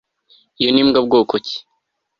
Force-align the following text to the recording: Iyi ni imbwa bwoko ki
Iyi 0.59 0.69
ni 0.71 0.79
imbwa 0.83 0.99
bwoko 1.05 1.33
ki 1.45 1.57